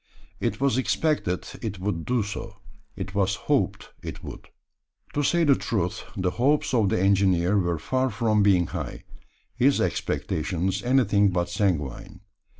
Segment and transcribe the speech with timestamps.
[0.39, 2.57] It was expected it would do so
[2.95, 4.47] it was hoped it would.
[5.13, 9.03] To say the truth, the hopes of the engineer were far from being high
[9.53, 12.21] his expectations anything but sanguine.